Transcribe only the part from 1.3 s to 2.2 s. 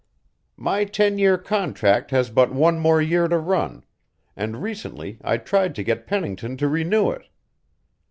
contract